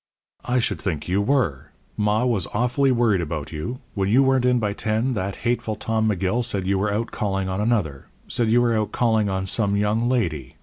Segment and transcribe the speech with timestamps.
[0.45, 1.73] "I should think you were!
[1.95, 3.81] Ma was awfully worried about you.
[3.93, 7.47] When you weren't in by ten, that hateful Tom McGill said you were out calling
[7.47, 10.55] on another said you were out calling on some young lady.